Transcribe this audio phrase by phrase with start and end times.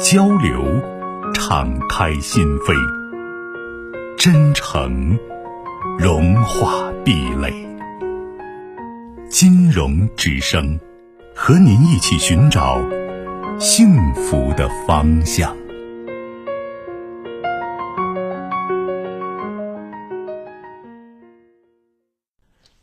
[0.00, 0.60] 交流，
[1.34, 2.74] 敞开心扉；
[4.18, 5.18] 真诚，
[5.98, 7.52] 融化壁垒。
[9.28, 10.78] 金融之声，
[11.34, 12.80] 和您一起寻找
[13.58, 15.56] 幸福的方向。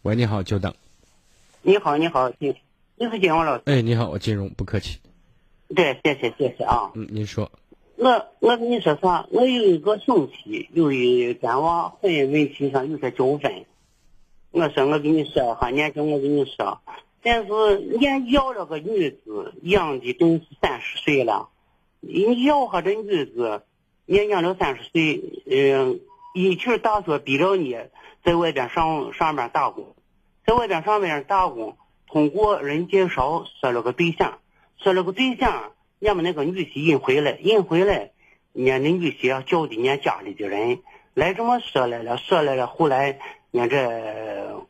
[0.04, 0.74] 喂，你好，久等。
[1.62, 2.56] 你好，你好，你
[2.96, 3.64] 你是金融老师？
[3.66, 5.00] 哎，你好，我金融，不客气。
[5.76, 6.92] 对，谢谢谢谢啊。
[6.96, 7.52] 嗯，您说。
[7.96, 9.28] 我我跟你说啥？
[9.30, 13.66] 我有一个兄弟，由于跟我婚姻问题上有些纠纷。
[14.50, 16.82] 我说我跟你说哈，年轻我跟你说，
[17.22, 17.54] 但是
[18.02, 21.50] 俺要了个女子，养的都三十岁了。
[22.00, 23.62] 你要哈这女子，
[24.06, 26.00] 年养了三十岁，嗯，
[26.34, 27.78] 一去大学逼着你
[28.26, 29.96] 在外边上上班打工，
[30.46, 31.78] 在外边上班打工，
[32.08, 34.40] 通过人介绍说了个对象。
[34.84, 38.12] 说了个对象，俺们那个女婿引回来，引回来，
[38.56, 40.82] 俺那女婿叫的俺家里的人
[41.14, 43.20] 来这么说来了，说来了，后来
[43.52, 44.66] 俺这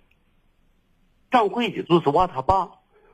[1.32, 2.72] 掌柜的就是我他爸，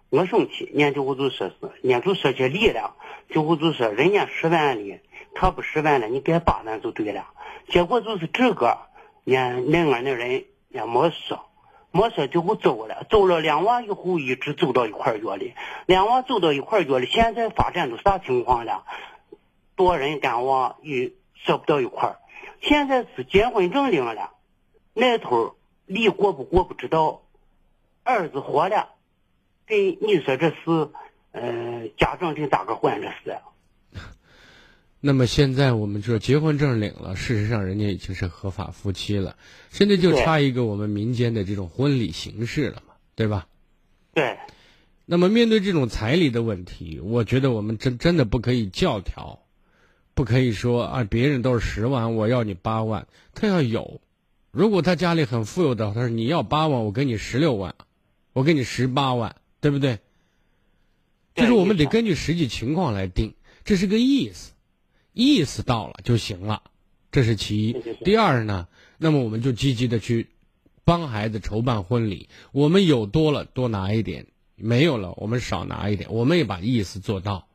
[0.09, 1.55] 我生气，俺就我就说是，
[1.87, 2.95] 俺就说些理了，
[3.29, 4.99] 就我就说人家十万的，
[5.35, 7.27] 他不十万了，你给八万就对了，
[7.69, 8.75] 结果就是这个，
[9.25, 11.46] 俺那俺那人也没说。
[11.97, 15.37] 没说就走了，走了两万以后一直走到一块儿去了，
[15.87, 17.05] 两万走到一块儿去了。
[17.07, 18.85] 现在发展都啥情况了？
[19.75, 22.19] 多人干娃也说不到一块儿。
[22.61, 24.31] 现在是结婚证领了，
[24.93, 25.55] 那头
[25.87, 27.23] 离过不过不知道。
[28.03, 28.89] 儿子活了，
[29.65, 30.91] 给你说这是，
[31.31, 33.39] 呃，家长得咋个管这事？
[34.99, 39.37] 那么现在我们说结婚证领了，事实上人家已经是合法夫妻了，
[39.69, 43.47] 现在就差一个我们民间的这种婚礼形式了嘛，对吧？
[44.13, 44.37] 对。
[45.05, 49.39] 那么面对这种彩礼的问题，我觉得我们真真的不可以教条，
[50.13, 54.01] 不可以说啊，别人都是十万，我要你八万，他要有。
[54.51, 57.75] 如果他家里很富有的，他说你要八万，我给你十六万，
[58.33, 59.99] 我给你十八万，对不对？
[61.35, 64.53] 就是我们得根据实际情况来定，这是个意思。
[65.17, 66.61] 意思到了就行了，
[67.11, 67.75] 这是其一。
[68.05, 68.67] 第二呢，
[68.99, 70.27] 那么我们就积极的去
[70.85, 72.29] 帮孩子筹办婚礼。
[72.51, 76.13] 我们有多了多拿一点，没有了我们少拿一点。
[76.13, 77.47] 我们也把意思做到，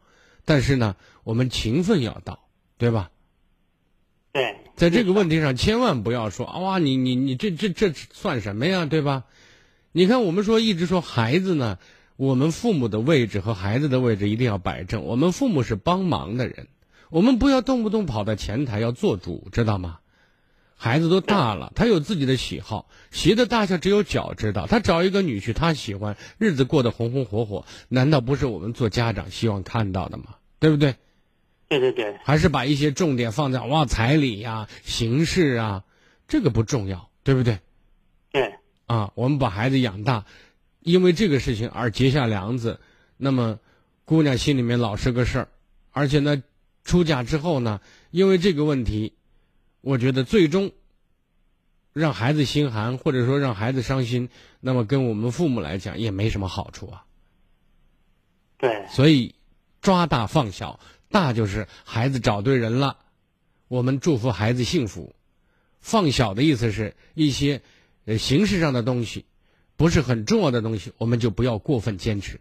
[0.45, 2.41] 但是呢，我们情分要到，
[2.79, 3.13] 对吧？
[4.33, 9.23] 对，在这个问题上，千万不要说哇，你你你这这这算什么呀，对吧？
[9.93, 11.79] 你看，我们说一直说孩子呢，
[12.17, 15.05] 我们父母的位置和孩子的位置一定要摆正。
[15.05, 16.67] 我们父母是帮忙的人。
[17.13, 19.99] 我们不要动不动跑到前台要做主，知道吗？
[20.79, 24.67] 孩子都大了，他有自己的喜好，鞋的大小只有脚知道。
[24.67, 30.37] 他找一个女婿，他喜欢，日子过得红红火火，难道不是我们做家长希望看到的吗？
[30.59, 30.97] 对不对？
[31.69, 32.17] 对对对。
[32.25, 35.85] 还是把一些重点放在哇彩礼呀、形式啊，
[36.29, 37.59] 这个不重要，对不对？
[38.31, 38.55] 对。
[38.87, 40.25] 啊，我们把孩子养大，
[40.81, 42.81] 因为这个事情而结下梁子，
[43.19, 43.59] 那么
[44.07, 45.49] 姑娘心里面老是个事儿，
[45.91, 46.43] 而且呢。
[46.85, 49.15] 出嫁之后呢，因为这个问题，
[49.81, 50.73] 我觉得最终
[51.93, 54.29] 让孩子心寒，或者说让孩子伤心，
[54.61, 57.05] 那么跟我们父母来讲也没什么好处啊。
[58.59, 58.87] 对。
[58.89, 59.35] 所以
[59.81, 62.99] 抓大放小，大就是孩子找对人了，
[63.69, 65.15] 我们祝福孩子幸福；
[65.81, 67.63] 放小的意思是一些
[68.05, 69.25] 呃形式上的东西，
[69.77, 72.41] 不是很重要的东西，我们就不要过分坚持，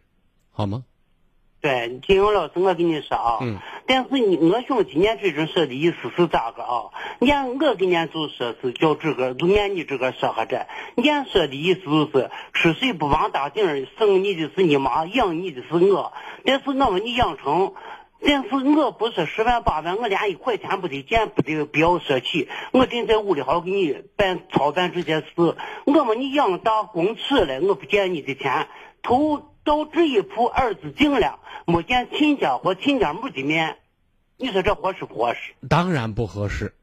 [0.50, 0.84] 好吗？
[1.60, 3.60] 对，金勇老师，我跟你说啊，嗯，
[3.94, 6.84] 但是你我兄弟伢这种说的意思是咋个啊？
[7.20, 10.66] 伢我跟伢就说是叫这个，就按你这个说和这，
[10.96, 16.14] 伢说的意思就是吃水不忘大井，生你的是你妈，养你的是我。
[16.46, 17.74] 但是我把你养成，
[18.26, 22.48] 但是我不说十万八万，我连一块钱不得见，不得不要说起。
[22.72, 28.70] 我正在屋里好给你办操办这件事，我把你养大供吃了，我不见你的钱，
[29.04, 29.52] 头。
[29.64, 33.78] 到这一步，儿子进了，没见亲家或亲家母的面，
[34.42, 35.54] 你说这合适不合适？
[35.70, 36.74] 当然不合适，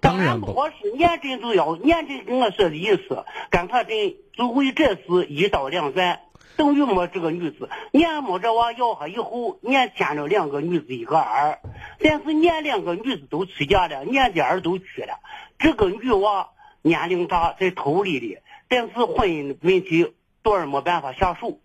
[0.00, 0.90] 当然不合适。
[0.92, 6.22] 验证就要验证跟我说的意思，干他真就为这事一刀两断。
[6.56, 7.68] 等于没这个女子。
[7.92, 11.60] 俺没这娃要下以后，俺添了两个女子一个儿，
[11.98, 15.20] 但是俺两个女子都出嫁了，俺的儿都娶了。
[15.58, 16.48] 这个女娃
[16.80, 21.58] 年龄大，在头里的，但是婚姻问题多少没办法下手。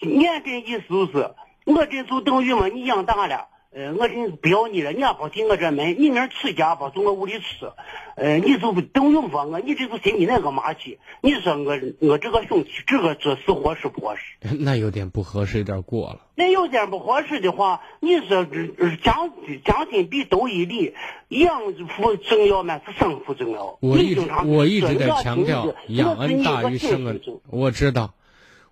[0.00, 1.34] 俺这意思就是，
[1.64, 2.68] 我这就等于么？
[2.70, 3.46] 你养大了。
[3.74, 7.72] 呃，我是不要你了，你也不进我这门，你明儿出家不从我屋里吃，
[8.16, 10.98] 呃，你就不等于说我，你这是心里那个嘛去？
[11.22, 14.22] 你说我我这个兄弟，这个这是合适不合适？
[14.60, 16.20] 那有点不合适，有点过了。
[16.34, 18.66] 那有点不合适的话，你说这
[19.02, 19.30] 将
[19.64, 20.92] 将心比斗一理，
[21.28, 21.62] 养
[21.96, 22.78] 父重要吗？
[22.84, 23.78] 是生父重要？
[23.80, 28.12] 我一直我一直在强调养恩大于生恩，我知道。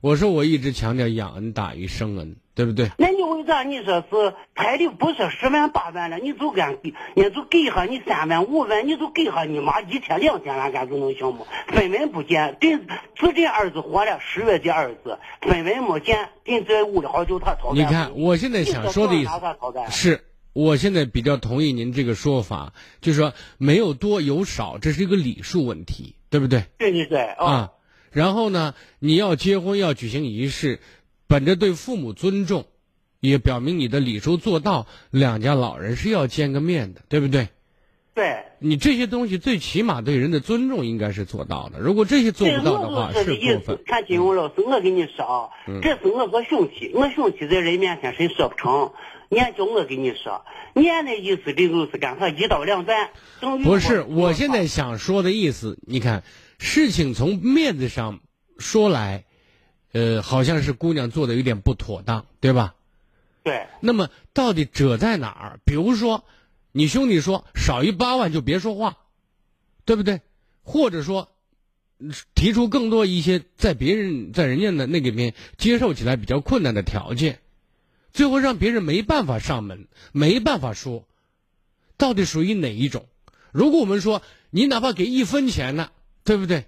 [0.03, 2.91] 我说我一直强调养恩大于生恩，对不对？
[2.99, 6.63] 那你为啥你说是彩礼不是十万八万了，你就给，
[7.15, 11.47] 你就给下你三万五万，你就给下你妈一千两千万，干就能行吗？
[11.69, 17.73] 分文不见，这自这儿子活了十月的儿子，分文没减，人在屋里好久他掏。
[17.73, 19.31] 你看，我现在想说的意思
[19.91, 26.65] 是，我现在比较同意您这个说法，就是说没有多有少，这是一个礼数问题，对不对？
[26.77, 27.71] 对对对啊。
[28.11, 30.81] 然后呢，你要结婚要举行仪式，
[31.31, 32.67] 本着对父母尊重，
[33.21, 37.47] 也表明你的礼数做到，两家老人是要见个面的，对不对？
[38.15, 38.43] 对。
[38.59, 41.79] 你这些东西最起码对人的尊重应该是做到的。
[41.79, 43.79] 如果这些做不到的话，是过分。
[43.87, 45.49] 看金庸老师，我跟你说啊，
[45.81, 48.91] 这是我个兄弟，我兄弟在人面前谁说不成？
[49.29, 50.45] 你叫我跟你说，
[50.75, 53.11] 你那意思这就是干啥一刀两断？
[53.63, 56.25] 不是，我现在想说的意思，你看。
[56.63, 58.21] 事情从面子上
[58.59, 59.25] 说来，
[59.93, 62.75] 呃，好像是姑娘做的有点不妥当，对吧？
[63.43, 63.67] 对。
[63.81, 65.61] 那么到底褶在哪儿？
[65.65, 66.25] 比如说，
[66.73, 68.99] 你兄弟说少于八万就别说话，
[69.85, 70.21] 对不对？
[70.63, 71.33] 或者说，
[72.35, 77.41] 提出更多一些在别人在人家的那个面接受起来比较困难的条件，
[78.13, 81.07] 最后让别人没办法上门，没办法说，
[81.97, 83.07] 到底属于哪一种？
[83.53, 85.91] 如果我们说你哪怕给一分钱呢？
[86.23, 86.67] 对不对？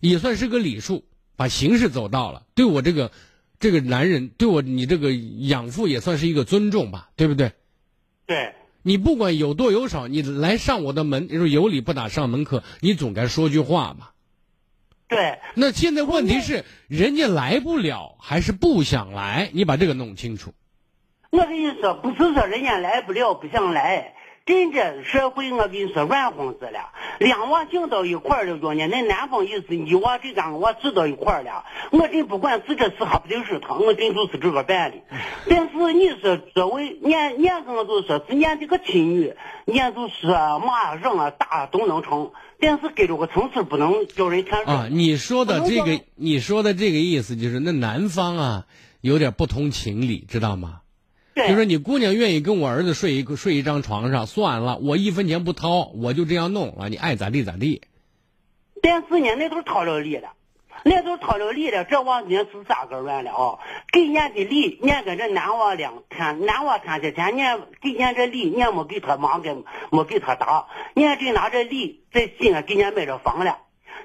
[0.00, 1.04] 也算是个礼数，
[1.36, 2.42] 把形式走到了。
[2.54, 3.10] 对我这个
[3.58, 7.52] 这个男人，对我你这个养父也算是一个尊重吧，对不对？
[8.26, 8.54] 对。
[8.86, 14.12] 你不管有多有少，你来上我的门，你说有理不打上门客，你总该说句话吧？
[15.08, 15.38] 对。
[15.54, 19.48] 那现在问题是，人家来不了，还是不想来？
[19.54, 20.52] 你把这个弄清楚。
[21.30, 24.14] 我跟你说，不是说人家来不了，不想来。
[24.46, 26.90] 真这社会，我跟你说，乱哄子了。
[27.18, 31.64] 两娃行到一块儿了，叫呢，那男方意思，你娃这两个娃住到一块儿了。
[31.92, 34.98] 我真不管自这是还不就是他，我真就是这个办的。
[35.48, 39.34] 但是你说作为俺俺跟我就说是俺这个亲女，
[39.66, 44.62] 俺就是骂人啊打都能成，但是给这个层次不能叫人看。
[44.64, 48.66] 啊，你说的这个，你说的这个意思就是那男方啊
[49.00, 50.80] 有点不通情理，知道吗？
[51.34, 57.82] 就说你姑娘愿意跟我儿子睡一个睡一张床上，算了，我一分钱不掏，我就这样弄了，你爱咋地咋地。
[58.80, 60.28] 但是呢，那都是掏了礼了，
[60.84, 63.58] 那都是掏了礼了，这娃呢是咋个乱了啊？
[63.90, 69.56] 给伢的礼，伢跟这男娃两天，男娃谈这钱，伢给伢这礼，伢没给他忙，给
[69.90, 73.58] 没给他打，伢这拿着礼在西安给伢买着房了。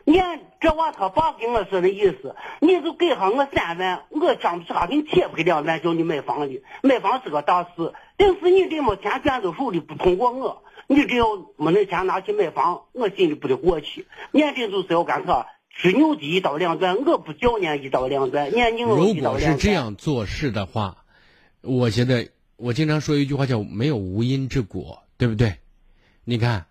[0.05, 6.61] 你看这娃他爸跟我说的意思，你就给上我三万，我张不是还给你贴赔两万，叫你买房的。
[6.81, 11.25] 买房是个大事，但是你这没钱卷到手里不通过我，你只要
[11.57, 14.07] 没那钱拿去买房，我心里不得过去。
[14.31, 15.47] 你看这就是要干啥？
[15.81, 18.49] 吃牛的一刀两断，我不叫你一刀两断。
[18.51, 20.97] 你看你如果是这样做事的话，
[21.61, 25.56] 我觉得我经常说一句话叫没有无因之果，对不对？
[26.25, 26.65] 你看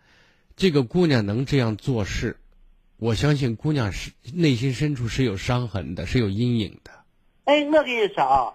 [0.56, 2.37] 这个姑娘能这样做事。
[2.99, 6.90] 我相信姑娘是内心深处是有伤痕的，是有阴影的。
[7.45, 8.52] 哎，我跟你说啊，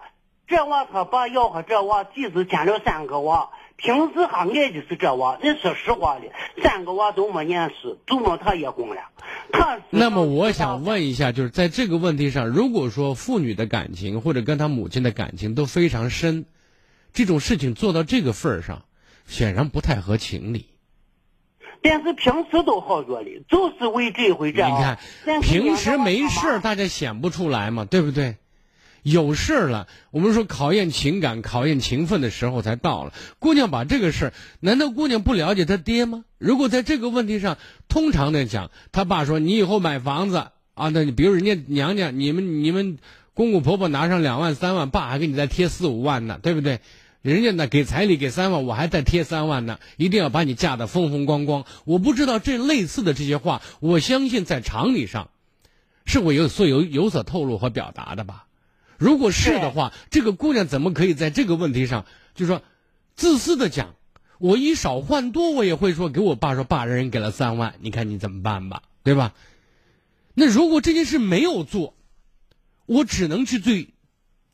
[0.48, 5.40] 这娃他爸要和这娃几次添了三个娃，平时他爱的是这娃。
[5.42, 6.26] 你说实话的，
[6.62, 9.02] 三个娃都没念书，祖母他也供了。
[9.54, 16.44] 他那么我想问一下，就是在这个问题上，如果说父女的感情或者跟他母亲的感情都非常深，
[17.14, 18.84] 这种事情做到这个份儿上，
[19.26, 20.66] 显然不太合情理。
[21.84, 24.66] 但是平时都好着哩，就是为这回这。
[24.66, 24.98] 你看，
[25.42, 28.38] 平时没事大家显不出来嘛，对不对？
[29.04, 33.12] 有事了，我们说考验情感、考验情分的时候才到了。
[33.38, 36.24] 姑娘把这个事儿，难道姑娘不了解她爹吗？
[36.38, 37.58] 如果在这个问题上，
[37.90, 42.98] 通常的讲，他爸说你以后买房子啊，那你比如人家娘家，你们你们
[43.34, 46.80] 公公婆婆拿上两万三万，爸还给你再贴四五万呢，对不对？
[47.24, 51.66] 人家呢给彩礼给三万，我还再贴三万呢，一定要把你嫁得风风光光。
[51.86, 55.32] 我不知道这类似的这些话，我相信在常理上，
[56.06, 58.48] 是我有所有有所透露和表达的吧？
[58.98, 62.62] 如果是的话，这个姑娘怎么可以在这个问题上，就说
[63.16, 63.96] 自私的讲，
[64.38, 69.34] 我以少换多，我也会说给我爸说，爸，人给了三万，你看你怎么办吧，对吧？
[70.34, 71.96] 那如果这件事没有做，
[72.86, 73.94] 我只能去最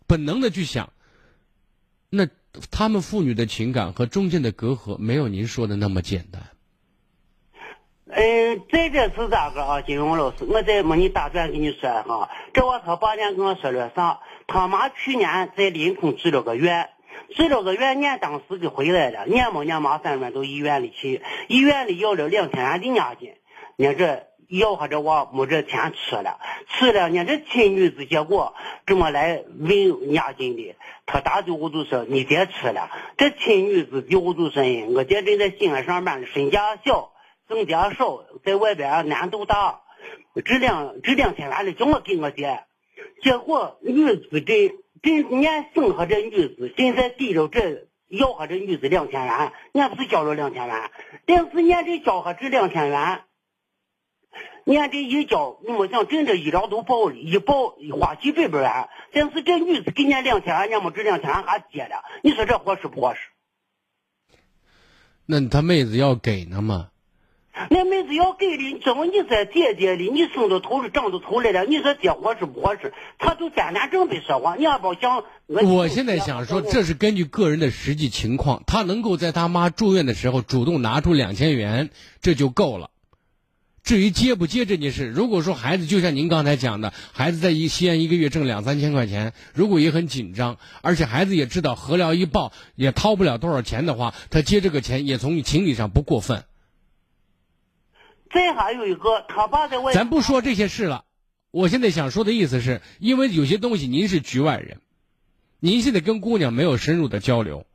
[0.06, 0.94] 本能的去想，
[2.12, 2.28] 那
[2.72, 6.42] 他们父女的情感和中间的隔阂没有您说的那么简单。
[8.12, 9.82] 嗯，这个是咋个啊？
[9.82, 14.20] 金荣老师，我再没你打断跟你说哈，这我他爸年跟我说了啥？
[14.48, 16.90] 他妈去年在临潼治了个院，
[17.36, 23.36] 治了个院，俺当时就回来了，俺没俺妈三人到医院里去，医院里要了两千元的押金，
[23.78, 28.54] 俺这要下这我没这钱吃了，吃了俺这亲女子结果
[28.86, 30.76] 这么来问押金的，
[31.06, 34.64] 他打的我就说你别吃了，这亲女子的我就说，
[34.94, 37.12] 我爹正在西安上班，身价小。
[37.48, 39.82] 挣点少，在外边难度大，
[40.46, 42.64] 这两这两千元的叫我给我爹，
[43.24, 50.92] 结果女子这这俺生下这女子，现在给了这要下这女子两千元，俺不是交了两千元，
[51.26, 53.22] 但是伢这交下这两千元，
[54.66, 63.20] 俺这一交，你没想真的医疗都报了，一报花几百百元，但是这女子给俺两千俺，俺没这两千元还结了，你说这合适不合适？
[65.26, 66.90] 那他妹子要给呢吗？
[67.70, 72.94] 那妹子要给的，怎么你在姐姐的，你生到头长到头来了，你说这合适不合适？
[73.18, 75.26] 他就简单正被说话，你要不想。
[75.48, 81.90] 我现在想说，这是根据个人的实际情况，他能够在他妈住院的时候主动拿出两千元，
[82.22, 82.92] 这就够了。
[83.84, 96.44] 至于接不接这件事，如果说孩子就像您刚才讲的，孩子在一西安一个月挣两三千块钱，如果也很紧张，而且孩子也知道合疗一报也掏不了多少钱的话，他接这个钱也从情理上不过分。
[98.32, 99.96] 再还有一个，他爸在问。
[99.96, 101.06] 咱不说这些事了，
[101.50, 104.82] 我现在想说的意思是，因为有些东西您是局外人，
[105.60, 107.66] 您现在跟姑娘没有深入的交流，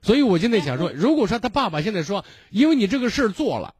[0.00, 3.74] 所以我现在想说，如果说他爸爸现在说，因为你这个事儿做了，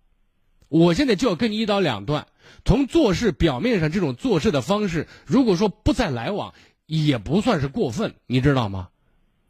[0.73, 2.27] 我现在就要跟你一刀两断。
[2.65, 6.55] 从做事表面上这种做事的方式，如果说不再来往，
[6.87, 8.89] 也不算是过分，你知道吗？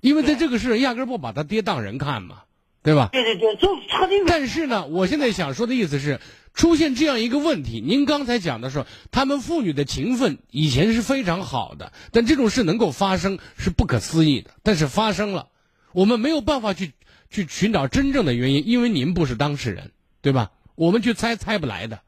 [0.01, 2.43] 因为在这个事压根不把他爹当人看嘛。
[2.85, 3.11] 对吧？
[3.13, 4.15] 对对对，就他的。
[4.27, 6.19] 但是呢，我现在想说的意思是，
[6.53, 14.51] 出现这样一个问题，您刚才讲的时候，他们父女的情分以前是非常好的，但这种事能够发生是不可思议的。
[14.65, 15.47] 但是发生了，
[15.93, 16.91] 我们没有办法去
[17.31, 20.51] 去寻找真正的原因，因为您不是当事人，对吧？
[20.75, 22.01] 我们去猜猜不来的。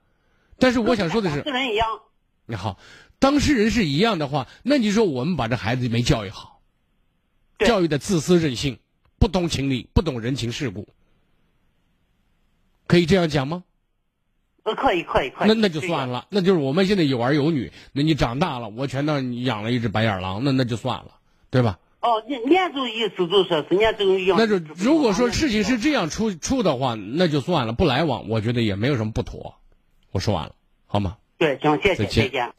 [0.58, 1.88] 但是我想说的是，当事人一样。
[2.46, 2.78] 你好，
[3.18, 6.60] 当事人是一样的话，那你说我们把这孩子没教育好，
[7.58, 8.78] 教育的自私任性。
[9.16, 10.86] 不懂情理，不懂人情世故，
[12.86, 13.64] 可以这样讲吗？
[14.64, 15.48] 呃，可以，可以，可以。
[15.48, 21.16] 那那就算了，那就是我们现在有儿有女，那你长大了，我全当养了一只白眼狼，那那就算了，
[21.48, 21.78] 对吧？
[22.04, 24.36] 哦，年年就意思就说是年就养。
[24.36, 29.54] 那就如果说事情是这样出出的话，那就算了，不来往，我觉得也没有什么不妥。
[30.12, 30.54] 我说完了，
[30.86, 31.16] 好吗？
[31.38, 32.52] 对，行，谢谢，谢谢。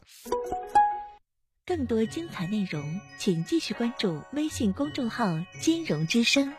[1.64, 6.52] 更多精彩内容，请继续关注微信公众号“金融之声”。